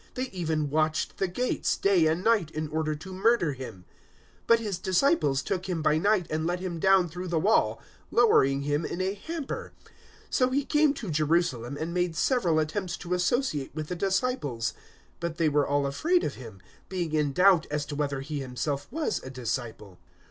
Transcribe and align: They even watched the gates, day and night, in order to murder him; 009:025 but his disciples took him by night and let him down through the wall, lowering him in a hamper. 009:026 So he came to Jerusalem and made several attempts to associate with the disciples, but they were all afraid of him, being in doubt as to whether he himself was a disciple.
They 0.15 0.29
even 0.31 0.71
watched 0.71 1.17
the 1.19 1.27
gates, 1.27 1.77
day 1.77 2.07
and 2.07 2.23
night, 2.23 2.49
in 2.49 2.69
order 2.69 2.95
to 2.95 3.13
murder 3.13 3.53
him; 3.53 3.85
009:025 4.47 4.47
but 4.47 4.59
his 4.59 4.79
disciples 4.79 5.43
took 5.43 5.69
him 5.69 5.83
by 5.83 5.99
night 5.99 6.25
and 6.31 6.47
let 6.47 6.59
him 6.59 6.79
down 6.79 7.07
through 7.07 7.27
the 7.27 7.37
wall, 7.37 7.79
lowering 8.09 8.63
him 8.63 8.83
in 8.83 8.99
a 8.99 9.13
hamper. 9.13 9.73
009:026 10.23 10.25
So 10.31 10.49
he 10.49 10.65
came 10.65 10.95
to 10.95 11.11
Jerusalem 11.11 11.77
and 11.79 11.93
made 11.93 12.15
several 12.15 12.57
attempts 12.57 12.97
to 12.97 13.13
associate 13.13 13.75
with 13.75 13.89
the 13.89 13.95
disciples, 13.95 14.73
but 15.19 15.37
they 15.37 15.49
were 15.49 15.67
all 15.67 15.85
afraid 15.85 16.23
of 16.23 16.33
him, 16.33 16.61
being 16.89 17.11
in 17.13 17.31
doubt 17.31 17.67
as 17.69 17.85
to 17.85 17.95
whether 17.95 18.21
he 18.21 18.39
himself 18.39 18.87
was 18.89 19.21
a 19.21 19.29
disciple. 19.29 19.99